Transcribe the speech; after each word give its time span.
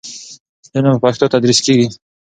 علم 0.75 0.93
په 0.95 1.01
پښتو 1.03 1.31
تدریس 1.33 1.59
کېږي. 1.65 1.87